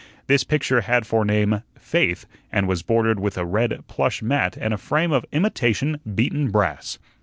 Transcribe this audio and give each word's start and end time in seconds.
This 0.25 0.43
picture 0.43 0.81
had 0.81 1.05
for 1.05 1.23
name, 1.23 1.61
"Faith," 1.77 2.25
and 2.51 2.67
was 2.67 2.81
bordered 2.81 3.19
with 3.19 3.37
a 3.37 3.45
red 3.45 3.83
plush 3.87 4.23
mat 4.23 4.57
and 4.59 4.73
a 4.73 4.77
frame 4.77 5.11
of 5.11 5.27
imitation 5.31 5.99
beaten 6.15 6.49
brass. 6.49 6.97